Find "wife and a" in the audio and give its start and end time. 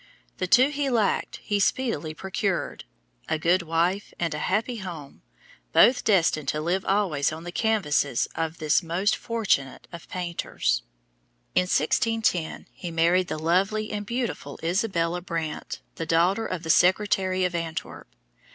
3.61-4.39